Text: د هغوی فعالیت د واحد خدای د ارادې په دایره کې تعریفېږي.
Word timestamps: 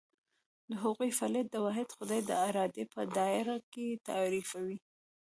د 0.69 0.71
هغوی 0.83 1.09
فعالیت 1.17 1.47
د 1.51 1.57
واحد 1.65 1.87
خدای 1.97 2.21
د 2.25 2.31
ارادې 2.47 2.83
په 2.93 3.01
دایره 3.17 3.57
کې 3.71 3.87
تعریفېږي. 4.07 4.77